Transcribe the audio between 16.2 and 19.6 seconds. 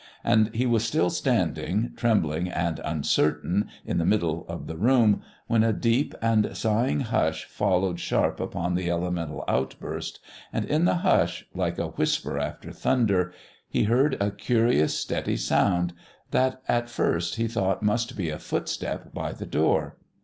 that, at first, he thought must be a footstep by the